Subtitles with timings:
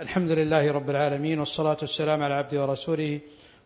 [0.00, 3.20] الحمد لله رب العالمين والصلاة والسلام على عبده ورسوله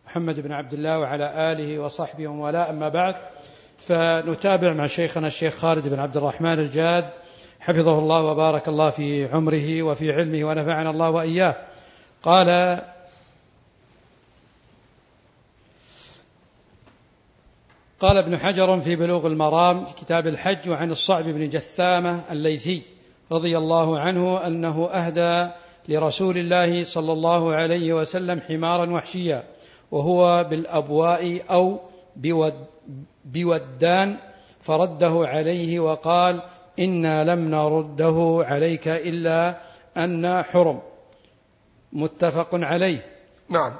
[0.05, 2.69] محمد بن عبد الله وعلى آله وصحبه ومن والاه.
[2.69, 3.15] أما بعد
[3.77, 7.09] فنتابع مع شيخنا الشيخ خالد بن عبد الرحمن الجاد
[7.59, 11.55] حفظه الله وبارك الله في عمره وفي علمه ونفعنا الله وإياه.
[12.23, 12.79] قال
[17.99, 22.81] قال ابن حجر في بلوغ المرام في كتاب الحج وعن الصعب بن جثامة الليثي
[23.31, 29.43] رضي الله عنه أنه أهدى لرسول الله صلى الله عليه وسلم حمارا وحشيا
[29.91, 31.79] وهو بالأبواء أو
[32.15, 32.53] بود
[33.25, 34.17] بودان
[34.61, 36.41] فرده عليه وقال
[36.79, 39.57] إنا لم نرده عليك إلا
[39.97, 40.81] أن حرم.
[41.93, 43.05] متفق عليه.
[43.49, 43.75] نعم.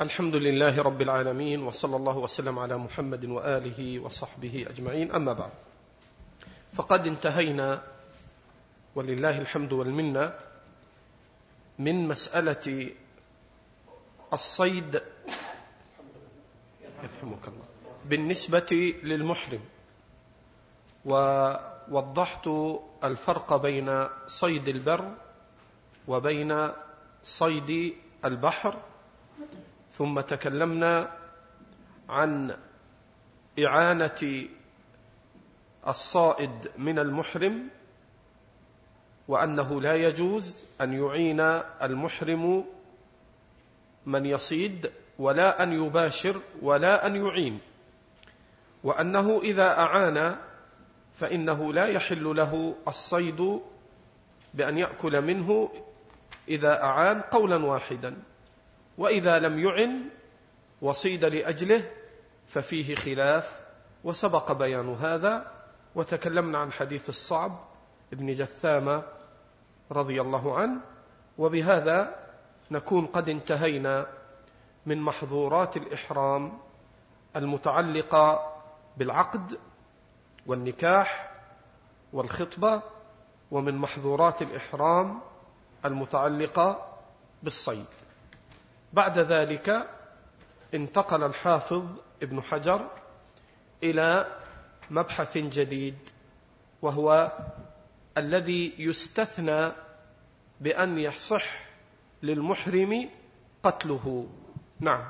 [0.00, 5.50] الحمد لله رب العالمين وصلى الله وسلم على محمد وآله وصحبه أجمعين أما بعد.
[6.72, 7.82] فقد انتهينا
[8.94, 10.32] ولله الحمد والمنة
[11.80, 12.92] من مسألة
[14.32, 15.00] الصيد.
[17.02, 17.66] يرحمك الله.
[18.04, 19.60] بالنسبة للمحرم
[21.04, 22.46] ووضحت
[23.04, 25.14] الفرق بين صيد البر
[26.08, 26.52] وبين
[27.22, 27.94] صيد
[28.24, 28.74] البحر
[29.92, 31.16] ثم تكلمنا
[32.08, 32.56] عن
[33.64, 34.20] إعانة
[35.88, 37.68] الصائد من المحرم
[39.30, 41.40] وأنه لا يجوز أن يعين
[41.82, 42.64] المحرم
[44.06, 47.58] من يصيد ولا أن يباشر ولا أن يعين.
[48.84, 50.36] وأنه إذا أعان
[51.14, 53.60] فإنه لا يحل له الصيد
[54.54, 55.72] بأن يأكل منه
[56.48, 58.16] إذا أعان قولا واحدا.
[58.98, 60.04] وإذا لم يعن
[60.82, 61.90] وصيد لأجله
[62.46, 63.60] ففيه خلاف
[64.04, 65.52] وسبق بيان هذا
[65.94, 67.64] وتكلمنا عن حديث الصعب
[68.12, 69.19] ابن جثامة
[69.92, 70.80] رضي الله عنه
[71.38, 72.14] وبهذا
[72.70, 74.06] نكون قد انتهينا
[74.86, 76.58] من محظورات الإحرام
[77.36, 78.52] المتعلقة
[78.96, 79.58] بالعقد
[80.46, 81.32] والنكاح
[82.12, 82.82] والخطبة
[83.50, 85.20] ومن محظورات الإحرام
[85.84, 86.96] المتعلقة
[87.42, 87.86] بالصيد.
[88.92, 89.90] بعد ذلك
[90.74, 91.84] انتقل الحافظ
[92.22, 92.86] ابن حجر
[93.82, 94.26] إلى
[94.90, 95.98] مبحث جديد
[96.82, 97.32] وهو
[98.20, 99.72] الذي يستثنى
[100.60, 101.44] بأن يصح
[102.22, 103.08] للمحرم
[103.62, 104.26] قتله.
[104.80, 105.04] نعم.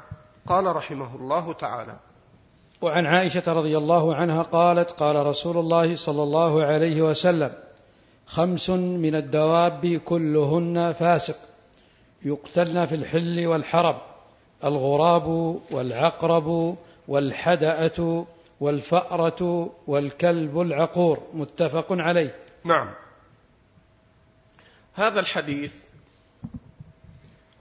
[0.46, 1.96] قال رحمه الله تعالى
[2.82, 7.50] وعن عائشة رضي الله عنها قالت قال رسول الله صلى الله عليه وسلم
[8.26, 11.36] خمس من الدواب كلهن فاسق
[12.24, 13.98] يقتلن في الحل والحرم
[14.64, 16.76] الغراب والعقرب
[17.08, 18.26] والحدأة
[18.60, 21.18] والفأرة والكلب العقور.
[21.34, 22.34] متفق عليه.
[22.64, 22.94] نعم.
[24.94, 25.76] هذا الحديث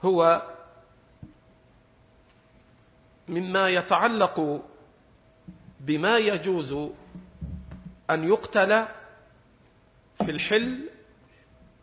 [0.04, 0.42] هو
[3.28, 4.62] مما يتعلق
[5.80, 6.72] بما يجوز
[8.10, 8.86] أن يقتل
[10.24, 10.88] في الحل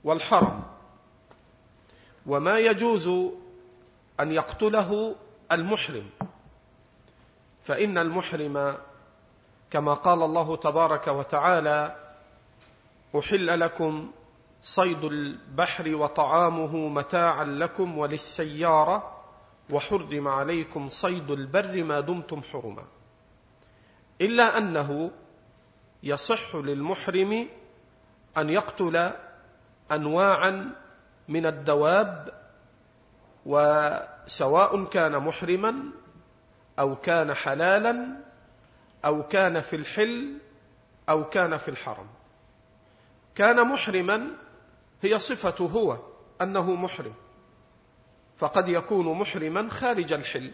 [0.03, 0.63] والحرم
[2.25, 3.07] وما يجوز
[4.19, 5.15] أن يقتله
[5.51, 6.09] المحرم.
[7.63, 8.77] فإن المحرم
[9.71, 12.06] كما قال الله تبارك وتعالى
[13.15, 14.11] أحل لكم
[14.63, 19.23] صيد البحر وطعامه متاعا لكم وللسيارة
[19.69, 22.83] وحرم عليكم صيد البر ما دمتم حرما.
[24.21, 25.11] إلا أنه
[26.03, 27.47] يصح للمحرم
[28.37, 29.11] أن يقتل
[29.91, 30.75] أنواعا
[31.27, 32.33] من الدواب
[33.45, 35.75] وسواء كان محرما
[36.79, 38.17] أو كان حلالا
[39.05, 40.37] أو كان في الحل
[41.09, 42.07] أو كان في الحرم.
[43.37, 44.27] كان محرما
[45.01, 45.97] هي صفته هو
[46.41, 47.13] أنه محرم.
[48.37, 50.51] فقد يكون محرما خارج الحل.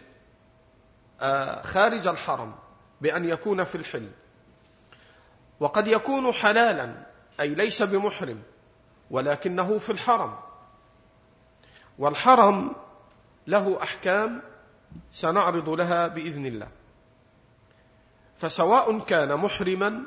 [1.20, 2.54] آه خارج الحرم
[3.00, 4.10] بأن يكون في الحل.
[5.60, 7.06] وقد يكون حلالا
[7.40, 8.42] أي ليس بمحرم
[9.10, 10.36] ولكنه في الحرم.
[11.98, 12.76] والحرم
[13.46, 14.42] له أحكام
[15.12, 16.68] سنعرض لها بإذن الله.
[18.36, 20.02] فسواء كان محرما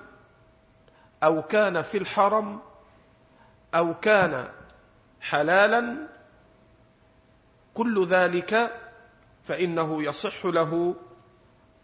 [1.24, 2.60] أو كان في الحرم
[3.76, 4.50] أو كان
[5.22, 6.08] حلالا
[7.74, 8.82] كل ذلك
[9.44, 10.96] فإنه يصح له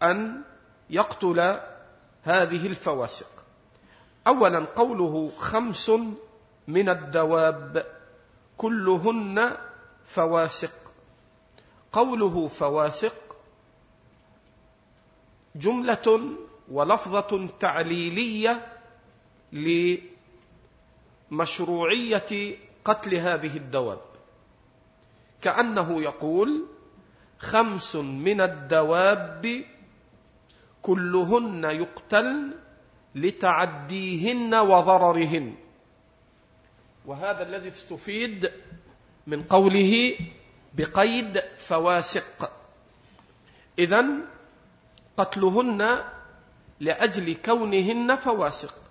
[0.02, 0.42] أن
[0.90, 1.60] يقتل
[2.22, 3.26] هذه الفواسق.
[4.26, 5.90] أولا قوله خمس
[6.68, 7.86] من الدواب
[8.56, 9.56] كلهن
[10.04, 10.72] فواسق.
[11.92, 13.14] قوله فواسق
[15.56, 16.20] جملة
[16.70, 18.72] ولفظة تعليلية
[21.30, 24.00] لمشروعية قتل هذه الدواب.
[25.42, 26.66] كأنه يقول
[27.38, 29.64] خمس من الدواب
[30.82, 32.54] كلهن يقتلن
[33.14, 35.54] لتعديهن وضررهن.
[37.06, 38.52] وهذا الذي استفيد
[39.26, 40.16] من قوله
[40.74, 42.52] بقيد فواسق.
[43.78, 44.06] إذا
[45.16, 45.98] قتلهن
[46.80, 48.83] لأجل كونهن فواسق.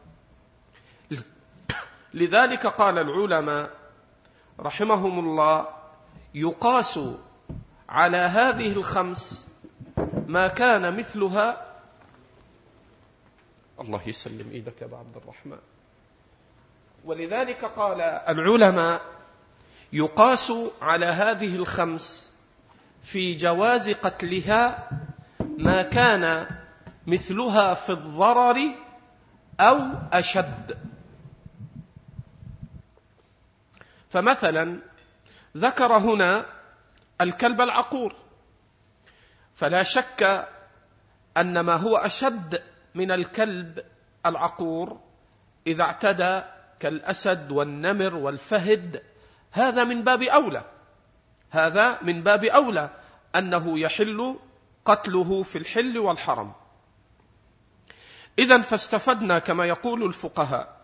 [2.13, 3.69] لذلك قال العلماء
[4.59, 5.67] رحمهم الله
[6.35, 6.99] يقاس
[7.89, 9.47] على هذه الخمس
[10.27, 11.65] ما كان مثلها.
[13.79, 15.59] الله يسلم إيدك يا عبد الرحمن.
[17.05, 19.01] ولذلك قال العلماء
[19.93, 22.31] يقاس على هذه الخمس
[23.03, 24.89] في جواز قتلها
[25.39, 26.47] ما كان
[27.07, 28.57] مثلها في الضرر
[29.59, 29.79] أو
[30.13, 30.77] أشد.
[34.13, 34.79] فمثلا
[35.57, 36.45] ذكر هنا
[37.21, 38.15] الكلب العقور.
[39.53, 40.47] فلا شك
[41.37, 42.61] أن ما هو أشد
[42.95, 43.85] من الكلب
[44.25, 44.99] العقور
[45.67, 46.41] إذا اعتدى
[46.79, 49.03] كالأسد والنمر والفهد
[49.51, 50.63] هذا من باب أولى.
[51.49, 52.89] هذا من باب أولى
[53.35, 54.39] أنه يحل
[54.85, 56.53] قتله في الحل والحرم.
[58.39, 60.81] اذا فاستفدنا كما يقول الفقهاء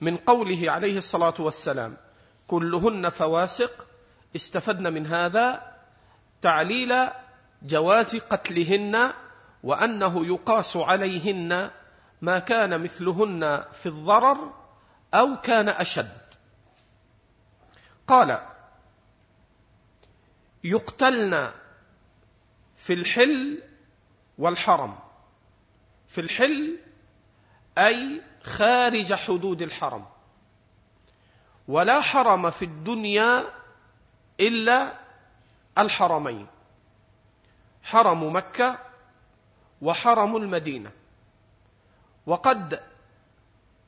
[0.00, 1.96] من قوله عليه الصلاة والسلام
[2.48, 3.86] كلهن فواسق
[4.36, 5.76] استفدنا من هذا
[6.42, 7.08] تعليل
[7.62, 9.12] جواز قتلهن
[9.62, 11.70] وأنه يقاس عليهن
[12.22, 14.54] ما كان مثلهن في الضرر
[15.14, 16.18] أو كان أشد.
[18.06, 18.40] قال
[20.64, 21.52] يقتلن
[22.76, 23.62] في الحل
[24.38, 24.98] والحرم.
[26.08, 26.78] في الحل
[27.78, 30.06] أي خارج حدود الحرم.
[31.68, 33.44] ولا حرم في الدنيا
[34.40, 34.92] إلا
[35.78, 36.46] الحرمين.
[37.82, 38.78] حرم مكة
[39.82, 40.90] وحرم المدينة.
[42.26, 42.80] وقد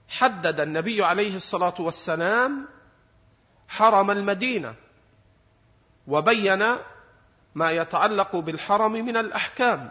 [0.08, 2.68] حدد النبي عليه الصلاة والسلام
[3.68, 4.74] حرم المدينة
[6.06, 6.76] وبين
[7.54, 9.90] ما يتعلق بالحرم من الأحكام.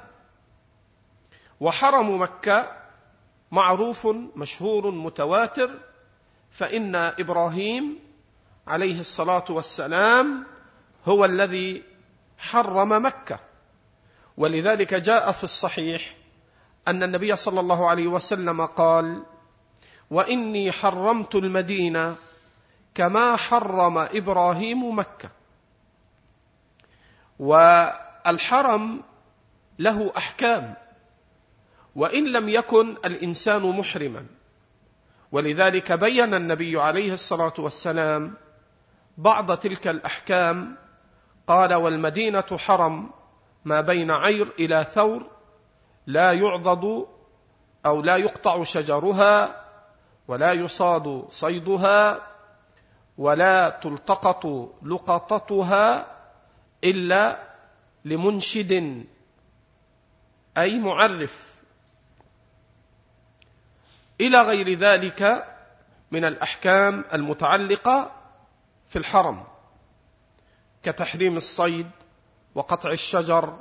[1.60, 2.80] وحرم مكة
[3.52, 5.89] معروف مشهور متواتر
[6.52, 8.00] فإن إبراهيم
[8.68, 10.46] عليه الصلاة والسلام
[11.06, 11.84] هو الذي
[12.38, 13.40] حرم مكة.
[14.38, 16.16] ولذلك جاء في الصحيح
[16.88, 19.24] أن النبي صلى الله عليه وسلم قال
[20.10, 22.16] وإني حرمت المدينة
[22.96, 25.30] كما حرم إبراهيم مكة.
[27.40, 29.04] والحرم
[29.80, 30.76] له أحكام.
[31.96, 34.39] وإن لم يكن الإنسان محرما.
[35.32, 38.34] ولذلك بين النبي عليه الصلاة والسلام
[39.18, 40.78] بعض تلك الأحكام
[41.48, 43.10] قال والمدينة حرم
[43.66, 45.24] ما بين عير إلى ثور
[46.08, 47.06] لا يعضد
[47.86, 49.66] أو لا يقطع شجرها
[50.28, 52.22] ولا يصاد صيدها
[53.18, 54.46] ولا تلتقط
[54.84, 56.16] لقطتها
[56.84, 57.40] إلا
[58.06, 59.04] لمنشد
[60.58, 61.49] أي معرف.
[64.22, 65.46] إلى غير ذلك
[66.12, 68.12] من الأحكام المتعلقة
[68.88, 69.44] في الحرم
[70.84, 71.92] كتحريم الصيد
[72.56, 73.60] وقطع الشجر.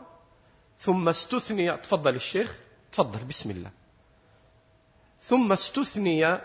[0.79, 2.57] ثم استثني تفضل الشيخ
[2.93, 3.71] تفضل بسم الله.
[5.21, 6.41] ثم استثني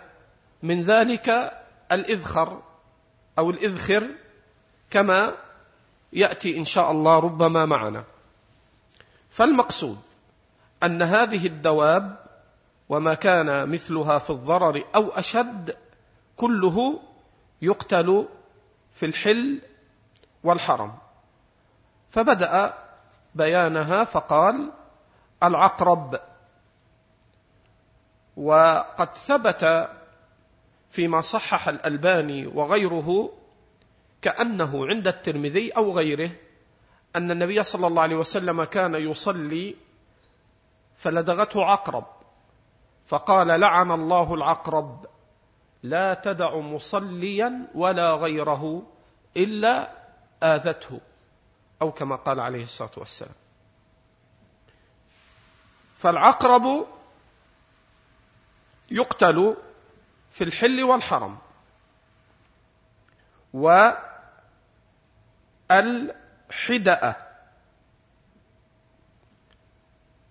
[0.64, 1.54] من ذلك
[1.92, 2.62] الإذخر
[3.38, 4.08] أو الإذخر
[4.90, 5.38] كما
[6.14, 8.04] يأتي إن شاء الله ربما معنا.
[9.30, 10.02] فالمقصود
[10.84, 12.23] أن هذه الدواب
[12.90, 15.78] وما كان مثلها في الضرر أو أشد
[16.38, 17.00] كله
[17.62, 18.28] يقتل
[18.92, 19.62] في الحل
[20.44, 20.94] والحرم.
[22.10, 22.74] فبدأ
[23.36, 24.72] بيانها فقال
[25.44, 26.20] العقرب.
[28.38, 29.90] وقد ثبت
[30.90, 33.34] فيما صحح الألباني وغيره
[34.22, 36.32] كأنه عند الترمذي أو غيره
[37.16, 39.75] أن النبي صلى الله عليه وسلم كان يصلي
[40.96, 42.06] فلدغته عقرب.
[43.06, 45.06] فقال لعن الله العقرب
[45.84, 48.84] لا تدع مصليا ولا غيره
[49.38, 49.92] إلا
[50.44, 51.00] آذته
[51.82, 53.36] أو كما قال عليه الصلاة والسلام.
[55.98, 56.86] فالعقرب
[58.92, 59.56] يقتل
[60.32, 61.38] في الحل والحرم
[63.54, 64.76] والحدأة.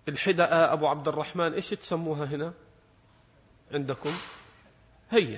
[0.07, 2.53] الحدأة أبو عبد الرحمن إيش تسموها هنا؟
[3.73, 4.11] عندكم؟
[5.11, 5.37] هي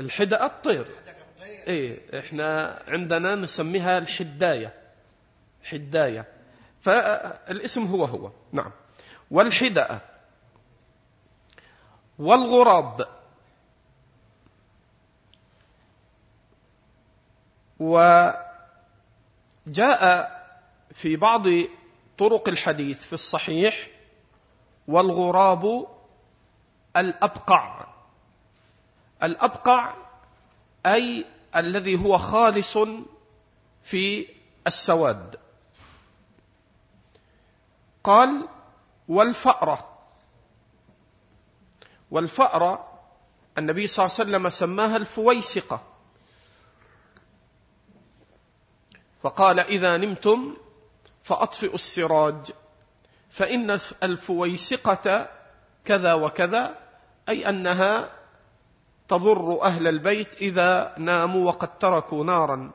[0.00, 0.86] الحدأة الطير.
[1.66, 4.74] إيه إحنا عندنا نسميها الحداية.
[5.64, 6.26] حداية.
[6.80, 8.32] فالاسم هو هو.
[8.52, 8.72] نعم.
[9.30, 10.00] والحدأة
[12.18, 13.08] والغراب.
[17.80, 18.50] وجاء
[20.94, 21.46] في بعض
[22.18, 23.90] طرق الحديث في الصحيح
[24.88, 25.86] والغراب
[26.96, 27.86] الأبقع.
[29.22, 29.94] الأبقع
[30.86, 31.24] أي
[31.56, 32.78] الذي هو خالص
[33.82, 34.26] في
[34.66, 35.36] السواد.
[38.04, 38.48] قال
[39.08, 39.98] والفأرة.
[42.10, 43.00] والفأرة
[43.58, 45.82] النبي صلى الله عليه وسلم سماها الفويسقة.
[49.22, 50.56] فقال إذا نمتم
[51.30, 52.52] فأطفئوا السراج.
[53.30, 55.28] فإن الفويسقة
[55.84, 56.74] كذا وكذا
[57.28, 58.10] أي أنها
[59.08, 62.70] تضر أهل البيت إذا ناموا وقد تركوا نارا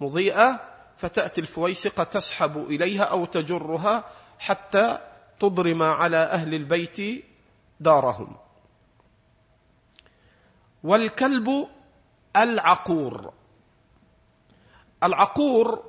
[0.00, 0.60] مضيئة
[0.96, 4.04] فتأتي الفويسقة تسحب إليها أو تجرها
[4.38, 4.98] حتى
[5.40, 7.24] تضرم على أهل البيت
[7.80, 8.36] دارهم.
[10.84, 11.68] والكلب
[12.36, 13.32] العقور.
[15.02, 15.84] العقور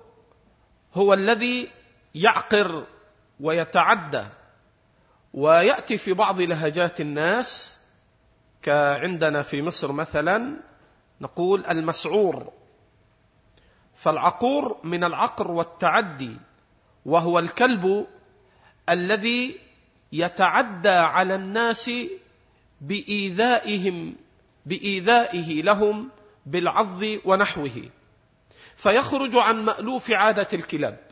[0.96, 1.77] هو الذي
[2.18, 2.86] يعقر
[3.40, 4.24] ويتعدى
[5.34, 7.78] ويأتي في بعض لهجات الناس
[8.62, 10.58] كعندنا في مصر مثلا
[11.22, 12.52] نقول المسعور.
[13.96, 16.38] فالعقور من العقر والتعدي
[17.06, 18.08] وهو الكلب
[18.90, 19.60] الذي
[20.12, 21.92] يتعدى على الناس
[22.82, 24.16] بإيذائهم
[24.66, 26.10] بإيذائه لهم
[26.46, 27.90] بالعض ونحوه.
[28.76, 31.07] فيخرج عن مألوف عادة الكلاب.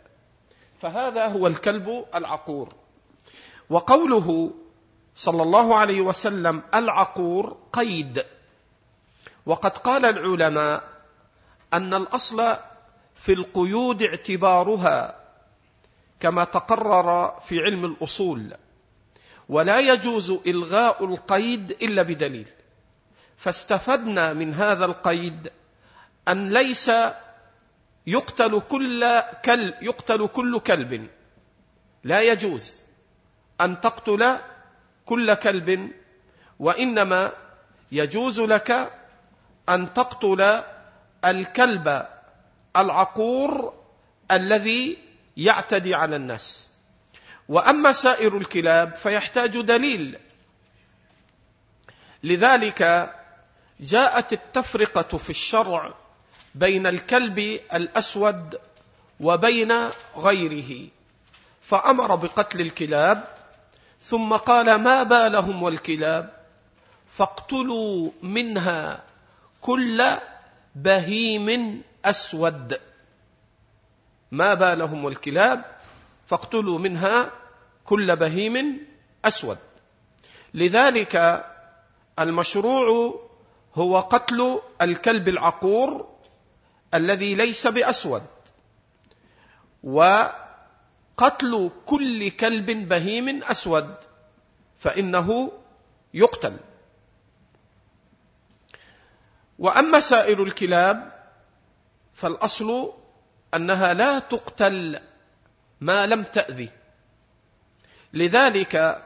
[0.86, 2.74] فهذا هو الكلب العقور.
[3.70, 4.51] وقوله
[5.15, 8.25] صلى الله عليه وسلم العقور قيد.
[9.46, 10.84] وقد قال العلماء
[11.74, 12.58] أن الأصل
[13.15, 15.25] في القيود اعتبارها
[16.20, 18.54] كما تقرر في علم الأصول.
[19.50, 22.48] ولا يجوز إلغاء القيد إلا بدليل.
[23.38, 25.51] فاستفدنا من هذا القيد
[26.27, 26.92] أن ليس
[28.08, 31.10] يقتل كل كلب يقتل كل كلب.
[32.04, 32.84] لا يجوز
[33.62, 34.38] أن تقتل
[35.06, 35.92] كل كلب
[36.60, 37.32] وإنما
[37.92, 38.92] يجوز لك
[39.70, 40.64] أن تقتل
[41.26, 42.06] الكلب
[42.76, 43.74] العقور
[44.32, 44.98] الذي
[45.38, 46.70] يعتدي على الناس.
[47.50, 50.20] وأما سائر الكلاب فيحتاج دليل.
[52.24, 53.12] لذلك
[53.80, 55.94] جاءت التفرقة في الشرع
[56.56, 57.40] بين الكلب
[57.74, 58.60] الأسود
[59.20, 59.74] وبين
[60.18, 60.88] غيره
[61.62, 63.28] فأمر بقتل الكلاب
[64.02, 66.34] ثم قال ما بالهم والكلاب
[67.08, 69.04] فاقتلوا منها
[69.62, 70.04] كل
[70.76, 72.80] بهيم أسود.
[74.32, 75.66] ما بالهم والكلاب
[76.26, 77.32] فاقتلوا منها
[77.86, 78.88] كل بهيم
[79.26, 79.58] أسود.
[80.54, 81.46] لذلك
[82.20, 83.20] المشروع
[83.76, 86.14] هو قتل الكلب العقور
[86.98, 88.24] الذي ليس بأسود.
[89.84, 93.96] وقتل كل كلب بهيم أسود
[94.78, 95.52] فإنه
[96.14, 96.58] يقتل.
[99.60, 101.28] وأما سائر الكلاب
[102.14, 102.94] فالأصل
[103.54, 105.00] أنها لا تقتل
[105.82, 106.70] ما لم تأذي.
[108.14, 109.06] لذلك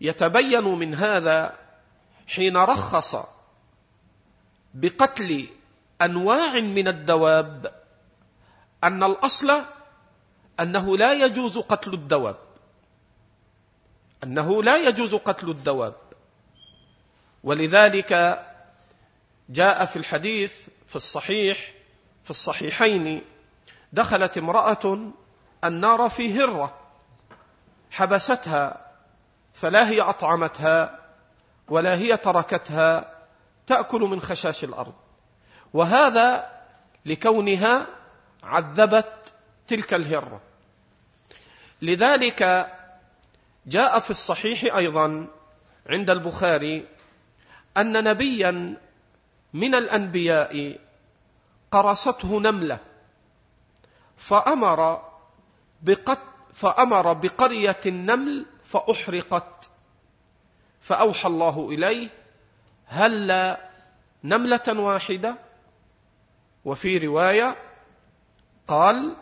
[0.00, 1.58] يتبين من هذا
[2.26, 3.16] حين رخص
[4.74, 5.46] بقتل
[6.02, 7.82] أنواع من الدواب.
[8.84, 9.64] أن الأصل
[10.60, 12.36] أنه لا يجوز قتل الدواب.
[14.24, 15.94] أنه لا يجوز قتل الدواب.
[17.44, 18.12] ولذلك
[19.48, 21.72] جاء في الحديث في الصحيح
[22.24, 23.22] في الصحيحين
[23.92, 25.12] دخلت امرأة
[25.64, 26.78] النار في هرة
[27.90, 28.90] حبستها
[29.54, 30.98] فلا هي أطعمتها
[31.68, 33.16] ولا هي تركتها
[33.66, 34.94] تأكل من خشاش الأرض.
[35.76, 36.50] وهذا
[37.06, 37.86] لكونها
[38.42, 39.32] عذبت
[39.68, 40.40] تلك الهرة.
[41.82, 42.70] لذلك
[43.66, 45.26] جاء في الصحيح أيضا
[45.86, 46.86] عند البخاري
[47.76, 48.76] أن نبيا
[49.52, 50.78] من الأنبياء
[51.70, 52.78] قرصته نملة
[54.16, 55.02] فأمر
[55.82, 56.18] بقت
[56.54, 59.68] فأمر بقرية النمل فأحرقت
[60.80, 62.08] فأوحى الله إليه
[62.86, 63.56] هل
[64.24, 65.45] نملة واحدة؟
[66.66, 67.56] وفي رواية
[68.68, 69.16] قال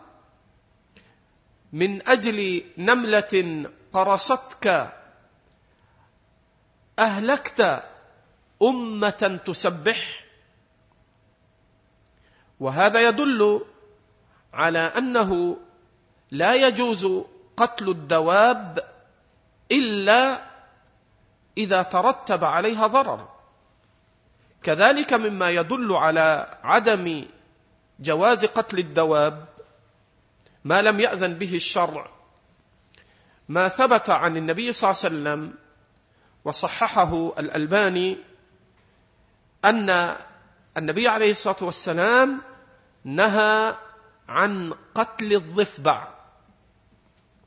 [1.72, 4.92] من أجل نملة قرصتك
[6.98, 7.84] أهلكت
[8.62, 10.24] أمة تسبح.
[12.60, 13.64] وهذا يدل
[14.52, 15.56] على أنه
[16.30, 17.06] لا يجوز
[17.56, 18.90] قتل الدواب
[19.72, 20.40] إلا
[21.58, 23.28] إذا ترتب عليها ضرر.
[24.62, 27.24] كذلك مما يدل على عدم
[28.00, 29.44] جواز قتل الدواب
[30.64, 32.08] ما لم يأذن به الشرع
[33.48, 35.54] ما ثبت عن النبي صلى الله عليه وسلم
[36.44, 38.18] وصححه الألباني
[39.64, 40.16] أن
[40.76, 42.40] النبي عليه الصلاة والسلام
[43.04, 43.74] نهى
[44.28, 46.08] عن قتل الضفدع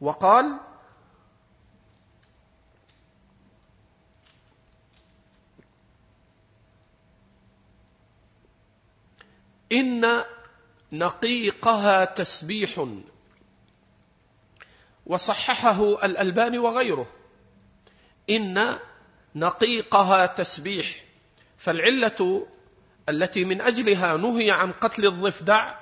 [0.02, 0.58] وقال
[9.72, 10.24] إن
[10.92, 12.88] نقيقها تسبيح.
[15.06, 17.08] وصححه الألباني وغيره.
[18.30, 18.80] إن
[19.36, 21.04] نقيقها تسبيح.
[21.58, 22.48] فالعلة
[23.10, 25.76] التي من أجلها نهي عن قتل الضفدع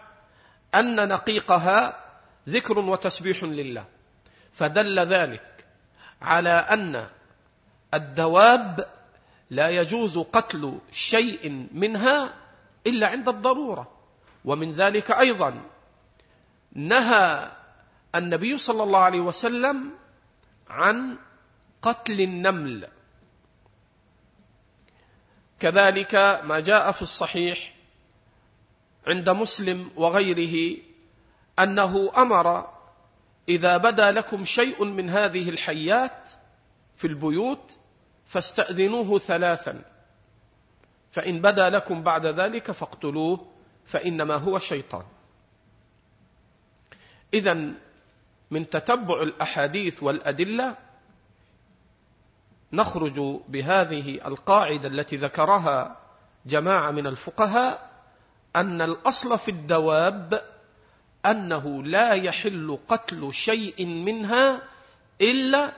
[0.75, 2.05] أن نقيقها
[2.49, 3.85] ذكر وتسبيح لله.
[4.51, 5.65] فدل ذلك
[6.21, 7.07] على أن
[7.93, 8.89] الدواب
[9.49, 12.33] لا يجوز قتل شيء منها
[12.87, 13.94] إلا عند الضرورة.
[14.45, 15.61] ومن ذلك أيضا
[16.71, 17.51] نهى
[18.15, 19.91] النبي صلى الله عليه وسلم
[20.69, 21.17] عن
[21.81, 22.87] قتل النمل.
[25.59, 27.75] كذلك ما جاء في الصحيح
[29.07, 30.77] عند مسلم وغيره
[31.59, 32.69] أنه أمر
[33.49, 36.29] إذا بدا لكم شيء من هذه الحيات
[36.95, 37.77] في البيوت
[38.25, 39.81] فاستأذنوه ثلاثا.
[41.11, 43.54] فإن بدا لكم بعد ذلك فاقتلوه.
[43.85, 45.03] فإنما هو شيطان
[47.33, 47.73] اذا
[48.51, 50.77] من تتبع الأحاديث والأدلة
[52.73, 55.97] نخرج بهذه القاعدة التي ذكرها
[56.45, 57.89] جماعة من الفقهاء
[58.55, 60.41] أن الأصل في الدواب
[61.25, 64.61] أنه لا يحل قتل شيء منها
[65.21, 65.71] إلا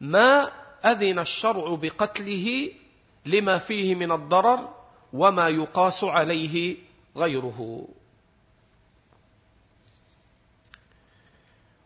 [0.00, 0.50] ما
[0.84, 2.70] أذن الشرع بقتله
[3.26, 4.74] لما فيه من الضرر
[5.12, 6.76] وما يقاس عليه
[7.16, 7.88] غيره.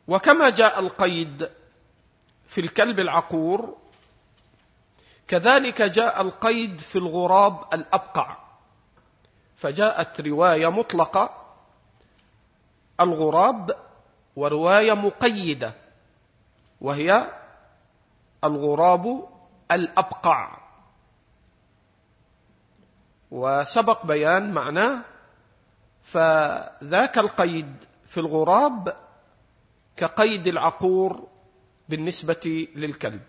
[0.09, 1.51] وكما جاء القيد
[2.47, 3.77] في الكلب العقور
[5.29, 8.37] كذلك جاء القيد في الغراب الأبقع.
[9.57, 11.45] فجاءت رواية مطلقة
[13.01, 13.77] الغراب
[14.37, 15.73] ورواية مقيدة
[16.81, 17.31] وهي
[18.45, 19.29] الغراب
[19.73, 20.59] الأبقع.
[23.31, 25.05] وسبق بيان معناه
[26.13, 28.97] فذاك القيد في الغراب
[29.97, 31.29] كقيد العقور
[31.89, 33.21] بالنسبة للكلب.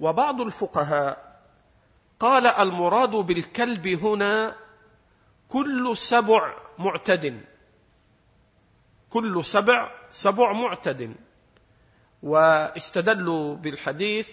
[0.00, 1.40] وبعض الفقهاء
[2.20, 4.54] قال المراد بالكلب هنا
[5.48, 7.40] كل سبع معتد.
[9.10, 11.14] كل سبع سبع معتد.
[12.22, 14.28] واستدلوا بالحديث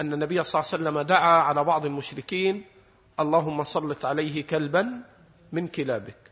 [0.00, 2.64] أن النبي صلى الله عليه وسلم دعا على بعض المشركين
[3.20, 5.02] اللهم سلط عليه كلبا
[5.52, 6.25] من كلابك.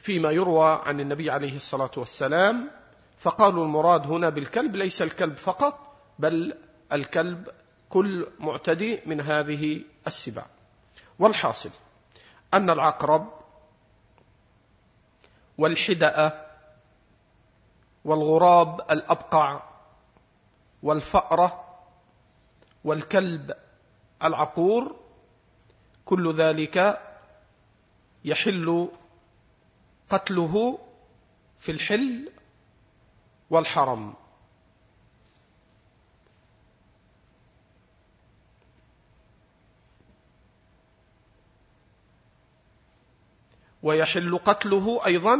[0.00, 2.70] فيما يروى عن النبي عليه الصلاة والسلام
[3.18, 6.54] فقالوا المراد هنا بالكلب ليس الكلب فقط بل
[6.92, 7.48] الكلب
[7.88, 10.46] كل معتدي من هذه السباع.
[11.18, 11.70] والحاصل
[12.54, 13.32] أن العقرب
[15.58, 16.46] والحدأ
[18.04, 19.62] والغراب الأبقع
[20.82, 21.64] والفأرة
[22.84, 23.54] والكلب
[24.24, 24.96] العقور
[26.04, 27.00] كل ذلك
[28.24, 28.88] يحل
[30.10, 30.78] قتله
[31.58, 32.32] في الحل
[33.50, 34.14] والحرم.
[43.82, 45.38] ويحل قتله أيضا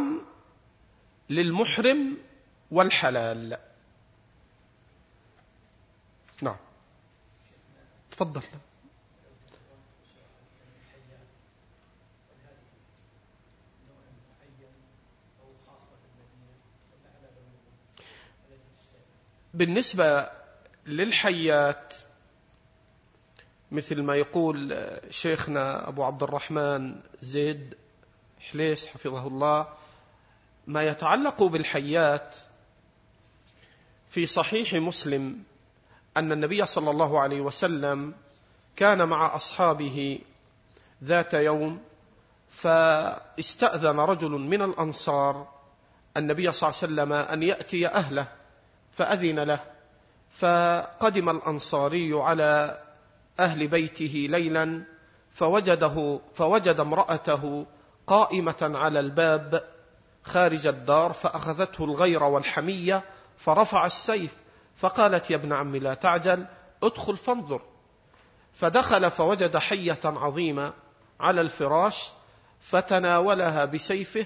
[1.29, 2.17] للمحرم
[2.71, 3.57] والحلال.
[6.41, 6.57] نعم.
[8.11, 8.41] تفضل.
[19.53, 20.29] بالنسبة
[20.85, 21.93] للحيات
[23.71, 27.75] مثل ما يقول شيخنا أبو عبد الرحمن زيد
[28.39, 29.67] حليس حفظه الله
[30.67, 32.35] ما يتعلق بالحيات
[34.09, 35.43] في صحيح مسلم
[36.17, 38.13] أن النبي صلى الله عليه وسلم
[38.75, 40.19] كان مع أصحابه
[41.03, 41.81] ذات يوم
[42.49, 45.47] فاستأذن رجل من الأنصار
[46.17, 48.40] النبي صلى الله عليه وسلم أن يأتي أهله.
[48.91, 49.59] فأذن له.
[50.31, 52.81] فقدم الأنصاري على
[53.39, 54.83] أهل بيته ليلا
[55.31, 57.65] فوجده فوجد امرأته
[58.07, 59.63] قائمة على الباب
[60.23, 63.03] خارج الدار فأخذته الغيرة والحمية
[63.37, 64.35] فرفع السيف
[64.75, 66.45] فقالت يا ابن عمي لا تعجل
[66.83, 67.61] ادخل فانظر.
[68.53, 70.73] فدخل فوجد حية عظيمة
[71.19, 72.09] على الفراش
[72.61, 74.25] فتناولها بسيفه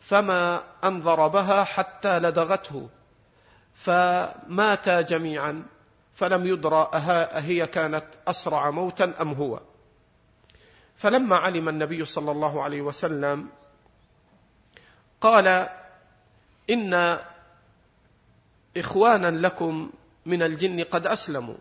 [0.00, 2.88] فما أن ضربها حتى لدغته.
[3.76, 5.66] فماتا جميعا
[6.12, 9.60] فلم يدرى أهي كانت أسرع موتا أم هو.
[10.96, 13.48] فلما علم النبي صلى الله عليه وسلم
[15.20, 15.68] قال
[16.70, 17.18] إن
[18.76, 19.90] إخوانا لكم
[20.26, 21.56] من الجن قد أسلموا.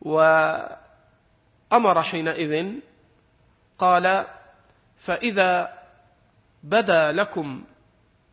[0.00, 2.72] وأمر حينئذ
[3.78, 4.26] قال
[4.96, 5.78] فإذا
[6.62, 7.64] بدا لكم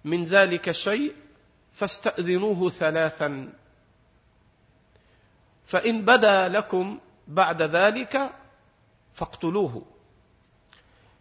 [0.04, 1.15] من ذلك الشيء
[1.73, 3.53] فاستأذنوه ثلاثا.
[5.65, 8.29] فإن بدا لكم بعد ذلك
[9.13, 9.86] فاقتلوه.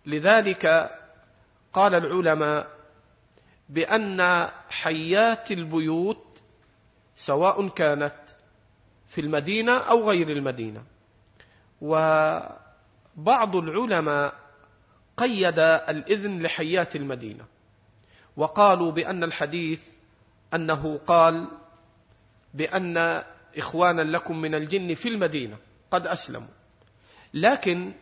[0.06, 0.90] لذلك
[1.72, 2.70] قال العلماء
[3.68, 6.42] بأن حيات البيوت
[7.16, 8.18] سواء كانت
[9.06, 10.84] في المدينة أو غير المدينة.
[11.80, 14.34] وبعض العلماء
[15.16, 17.44] قيد الإذن لحيات المدينة.
[18.36, 19.91] وقالوا بأن الحديث
[20.54, 21.46] أنه قال
[22.54, 23.22] بأن
[23.56, 25.56] إخوانا لكم من الجن في المدينة
[25.90, 26.48] قد أسلموا.
[27.34, 27.92] لكن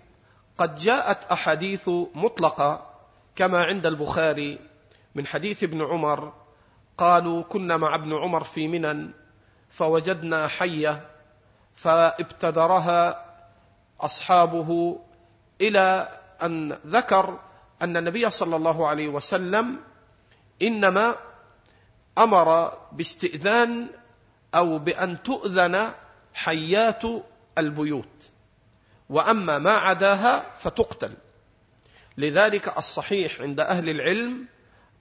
[0.59, 2.91] قد جاءت أحاديث مطلقة
[3.37, 4.59] كما عند البخاري
[5.15, 6.33] من حديث ابن عمر
[6.99, 9.11] قالوا كنا مع ابن عمر في منى
[9.69, 11.07] فوجدنا حية
[11.75, 13.27] فابتدرها
[14.01, 15.01] أصحابه
[15.61, 17.41] إلى أن ذكر
[17.83, 19.81] أن النبي صلى الله عليه وسلم
[20.63, 21.17] إنما
[22.19, 23.87] أمر باستئذان
[24.55, 25.93] أو بأن تؤذن
[26.35, 27.03] حيات
[27.59, 28.29] البيوت.
[29.09, 31.13] وأما ما عداها فتقتل.
[32.19, 34.47] لذلك الصحيح عند أهل العلم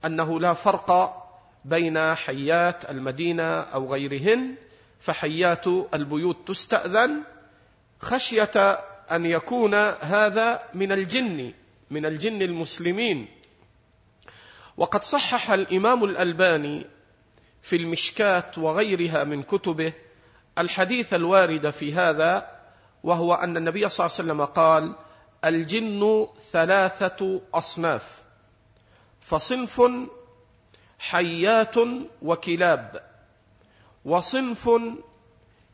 [0.04, 1.20] أنه لا فرق
[1.64, 4.54] بين حيات المدينة أو غيرهن
[5.00, 7.22] فحيات البيوت تستأذن
[8.00, 8.78] خشية
[9.12, 11.52] أن يكون هذا من الجن
[11.90, 13.28] من الجن المسلمين.
[14.76, 16.86] وقد صحح الإمام الألباني
[17.62, 19.92] في المشكات وغيرها من كتبه
[20.58, 22.60] الحديث الوارد في هذا
[23.04, 24.94] وهو أن النبي صلى الله عليه وسلم قال
[25.44, 28.22] الجن ثلاثة أصناف
[29.20, 29.82] فصنف
[30.98, 31.74] حيات
[32.22, 33.10] وكلاب
[34.04, 34.70] وصنف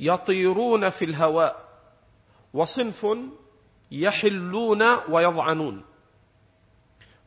[0.01, 1.67] يطيرون في الهواء
[2.55, 3.07] وصنف
[3.91, 5.85] يحلون ويضعنون.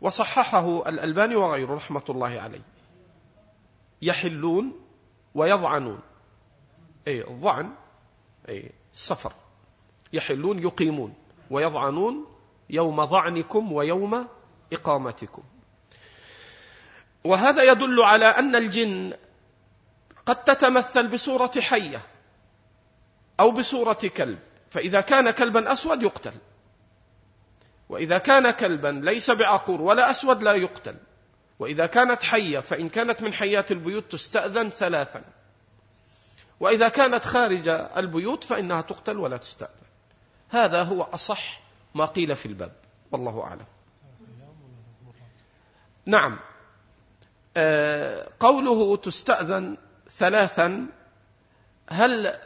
[0.02, 2.62] وصححه الألباني وغيره رحمة الله عليه.
[4.02, 4.82] يحلون
[5.36, 6.00] ويضعنون.
[7.08, 7.74] أي الضعن
[8.50, 9.34] أي السفر
[10.14, 11.14] يحلون يقيمون.
[11.52, 12.26] ويضعنون
[12.70, 14.28] يوم ضعنكم ويوم
[14.74, 15.44] إقامتكم.
[17.24, 19.14] وهذا يدل على أن الجن
[20.26, 22.02] قد تتمثل بصورة حية
[23.40, 24.40] أو بصورة كلب.
[24.70, 26.34] فإذا كان كلبا أسود يقتل.
[27.90, 30.96] وإذا كان كلبا ليس بعقور ولا أسود لا يقتل.
[31.60, 35.24] وإذا كانت حية فإن كانت من حيات البيوت تستأذن ثلاثا.
[36.60, 37.68] وإذا كانت خارج
[37.98, 39.74] البيوت فإنها تقتل ولا تستأذن.
[40.50, 41.62] هذا هو أصح
[41.96, 42.72] ما قيل في الباب.
[43.12, 43.66] والله أعلم.
[46.06, 46.40] نعم.
[47.58, 49.78] آه، قوله تستأذن
[50.10, 50.88] ثلاثا
[51.90, 52.40] هل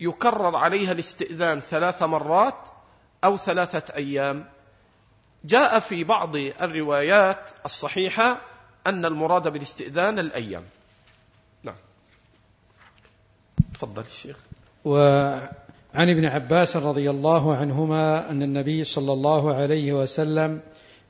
[0.00, 2.68] يكرر عليها الاستئذان ثلاث مرات
[3.24, 4.50] أو ثلاثة أيام؟
[5.44, 8.49] جاء في بعض الروايات الصحيحة
[8.86, 10.64] أن المراد بالاستئذان الأيام.
[11.62, 11.74] نعم.
[13.74, 14.36] تفضل الشيخ.
[14.84, 20.60] وعن ابن عباس رضي الله عنهما أن النبي صلى الله عليه وسلم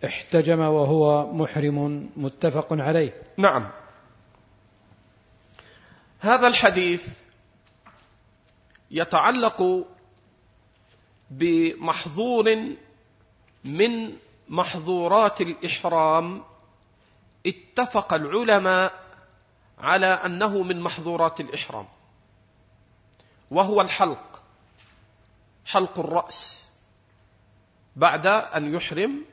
[0.04, 3.22] احتجم وهو محرم متفق عليه.
[3.37, 3.70] نعم.
[6.20, 7.06] هذا الحديث
[8.90, 9.87] يتعلق
[11.30, 12.56] بمحظور
[13.64, 14.12] من
[14.48, 16.42] محظورات الإحرام
[17.46, 18.92] اتفق العلماء
[19.79, 21.87] على أنه من محظورات الإحرام
[23.50, 24.42] وهو الحلق
[25.66, 26.68] حلق الرأس
[27.96, 29.24] بعد أن يحرم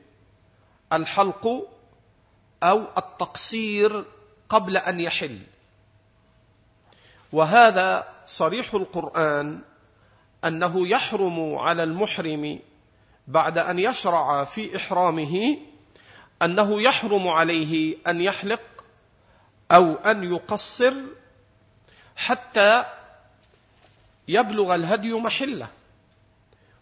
[0.93, 1.47] الحلق
[2.63, 4.05] أو التقصير
[4.49, 5.41] قبل أن يحل.
[7.31, 9.61] وهذا صريح القرآن
[10.45, 12.59] أنه يحرم على المحرم
[13.27, 15.57] بعد أن يشرع في إحرامه
[16.41, 18.61] أنه يحرم عليه أن يحلق
[19.71, 20.93] أو أن يقصر
[22.15, 22.85] حتى
[24.27, 25.67] يبلغ الهدي محله.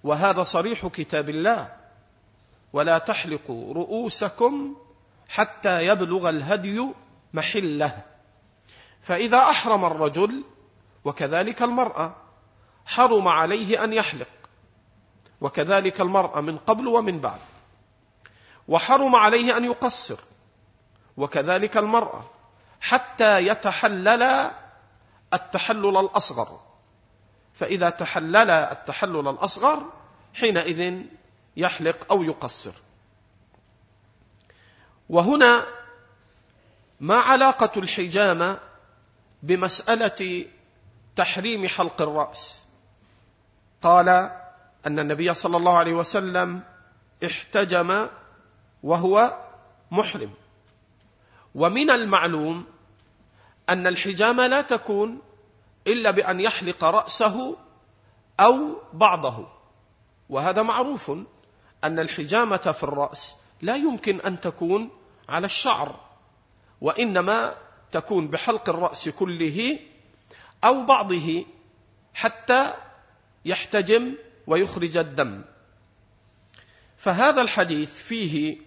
[0.04, 1.76] وهذا صريح كتاب الله.
[2.74, 4.76] ولا تحلقوا رؤوسكم
[5.30, 6.88] حتى يبلغ الهدي
[7.34, 8.04] محله.
[9.02, 10.44] فإذا أحرم الرجل
[11.06, 12.16] وكذلك المرأة
[12.86, 14.28] حرم عليه أن يحلق.
[15.42, 17.40] وكذلك المرأة من قبل ومن بعد.
[18.68, 20.20] وحرم عليه أن يقصر.
[21.18, 22.24] وكذلك المرأة
[22.82, 24.52] حتى يتحلل
[25.34, 26.60] التحلل الأصغر.
[27.54, 29.94] فإذا تحلل التحلل الأصغر
[30.34, 31.02] حينئذ
[31.58, 32.74] يحلق أو يقصر.
[35.10, 35.66] وهنا
[37.00, 38.60] ما علاقة الحجامة
[39.44, 40.46] بمسألة
[41.16, 42.66] تحريم حلق الرأس.
[43.82, 44.10] قال
[44.88, 46.64] أن النبي صلى الله عليه وسلم
[47.26, 48.08] احتجم
[48.86, 49.38] وهو
[49.92, 50.30] محرم.
[51.56, 52.66] ومن المعلوم
[53.70, 55.22] أن الحجامة لا تكون
[55.88, 57.58] إلا بأن يحلق رأسه
[58.40, 59.48] أو بعضه.
[60.30, 61.12] وهذا معروف
[61.84, 64.90] أن الحجامة في الرأس لا يمكن أن تكون
[65.30, 65.96] على الشعر
[66.82, 67.58] وإنما
[67.92, 69.80] تكون بحلق الرأس كله
[70.64, 71.46] أو بعضه
[72.14, 72.74] حتى
[73.46, 74.14] يحتجم
[74.48, 75.44] ويخرج الدم.
[76.98, 78.65] فهذا الحديث فيه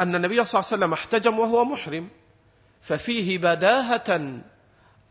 [0.00, 2.08] أن النبي صلى الله عليه وسلم احتجم وهو محرم
[2.80, 4.40] ففيه بداهة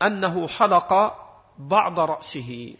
[0.02, 1.16] أنه حلق
[1.58, 2.74] بعض رأسه.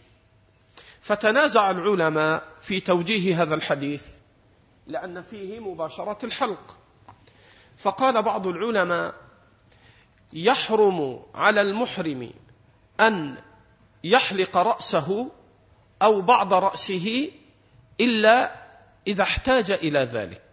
[1.01, 4.05] فتنازع العلماء في توجيه هذا الحديث
[4.87, 6.77] لأن فيه مباشرة الحلق.
[7.77, 9.13] فقال بعض العلماء
[10.33, 12.31] يحرم على المحرم
[12.99, 13.37] أن
[14.03, 15.31] يحلق رأسه
[16.01, 17.31] أو بعض رأسه
[18.01, 18.51] إلا
[19.07, 20.46] إذا احتاج إلى ذلك.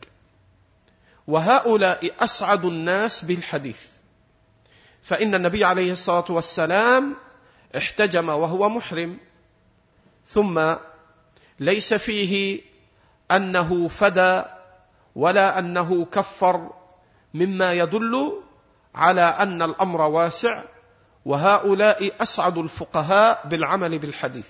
[1.26, 3.86] وهؤلاء أسعد الناس بالحديث.
[5.02, 7.16] فإن النبي عليه الصلاة والسلام
[7.76, 9.18] احتجم وهو محرم.
[10.24, 10.74] ثم
[11.60, 12.60] ليس فيه
[13.30, 14.42] أنه فدى
[15.16, 16.70] ولا أنه كفر
[17.34, 18.42] مما يدل
[18.94, 20.64] على أن الأمر واسع
[21.24, 24.48] وهؤلاء أسعد الفقهاء بالعمل بالحديث.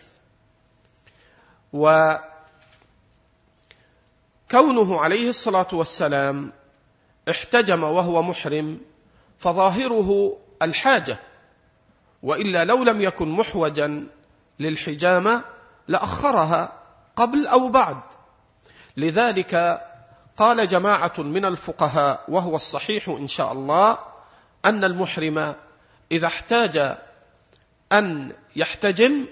[1.72, 2.20] وكونه
[5.00, 6.52] عليه الصلاة والسلام
[7.30, 8.80] احتجم وهو محرم
[9.38, 11.18] فظاهره الحاجة
[12.22, 14.08] وإلا لو لم يكن محوجا
[14.60, 15.44] للحجامة
[15.88, 16.72] لأخرها
[17.16, 18.00] قبل أو بعد.
[18.96, 19.80] لذلك
[20.36, 23.98] قال جماعة من الفقهاء وهو الصحيح إن شاء الله
[24.64, 25.54] أن المحرم
[26.12, 26.96] إذا احتاج
[27.92, 29.26] أن يحتجم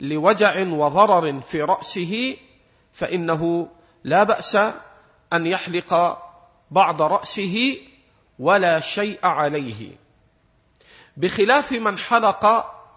[0.00, 2.36] لوجع وضرر في رأسه
[2.92, 3.68] فإنه
[4.04, 4.56] لا بأس
[5.32, 6.18] أن يحلق
[6.70, 7.78] بعض رأسه
[8.38, 9.96] ولا شيء عليه.
[11.16, 12.46] بخلاف من حلق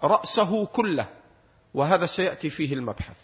[0.04, 1.08] رأسه كله
[1.74, 3.16] وهذا سيأتي فيه المبحث.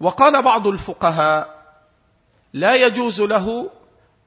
[0.00, 1.60] وقال بعض الفقهاء
[2.52, 3.70] لا يجوز له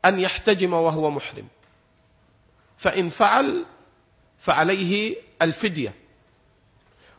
[0.06, 1.48] أن يحتجم وهو محرم.
[2.78, 3.66] فإن فعل
[4.40, 5.96] فعليه الفدية.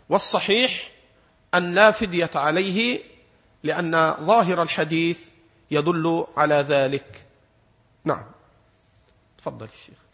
[0.08, 0.90] والصحيح
[1.54, 3.13] أن لا فدية عليه
[3.64, 5.28] لأن ظاهر الحديث
[5.70, 7.26] يدل على ذلك.
[8.04, 8.24] نعم.
[9.38, 10.04] تفضل الشيخ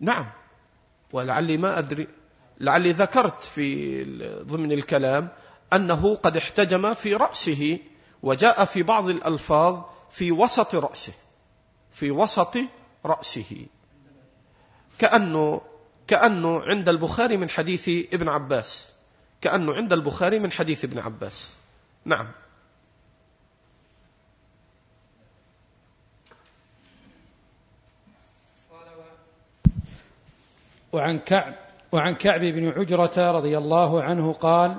[0.00, 0.30] نعم.
[1.12, 2.08] ولعلي ما أدري
[2.60, 4.04] لعلي ذكرت في
[4.42, 5.28] ضمن الكلام
[5.72, 7.78] أنه قد احتجم في رأسه
[8.22, 11.12] وجاء في بعض الألفاظ في وسط رأسه
[11.92, 12.56] في وسط
[13.04, 13.66] رأسه.
[14.98, 15.60] كأنه
[16.10, 18.92] كأنه عند البخاري من حديث ابن عباس.
[19.40, 21.56] كأنه عند البخاري من حديث ابن عباس.
[22.04, 22.26] نعم.
[30.92, 31.54] وعن كعب
[31.92, 34.76] وعن كعب بن عجرة رضي الله عنه قال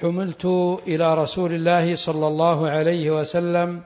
[0.00, 0.44] حملت
[0.86, 3.82] إلى رسول الله صلى الله عليه وسلم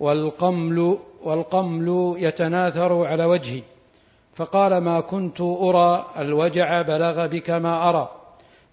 [0.00, 3.62] والقمل والقمل يتناثر على وجهي.
[4.40, 8.08] فقال ما كنت أرى الوجع بلغ بك ما أرى.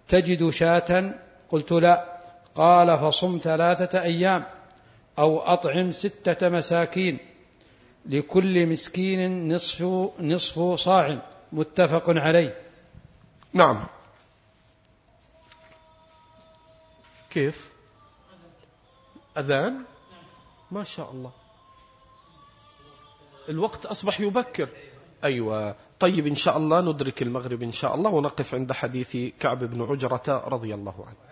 [0.08, 1.13] تجد شاة؟
[1.49, 2.19] قلت لا.
[2.56, 4.45] قال فصم ثلاثة أيام
[5.19, 7.19] أو أطعم ستة مساكين
[8.06, 9.82] لكل مسكين نصف
[10.19, 11.17] نصف صاع.
[11.51, 12.62] متفق عليه.
[13.53, 13.88] نعم.
[17.30, 17.71] كيف؟
[19.38, 19.84] أذان؟
[20.71, 21.32] ما شاء الله.
[23.49, 24.69] الوقت أصبح يبكر.
[25.23, 25.75] أيوة.
[25.99, 30.47] طيب إن شاء الله ندرك المغرب إن شاء الله ونقف عند حديث كعب بن عجرة
[30.47, 31.27] رضي الله عنه.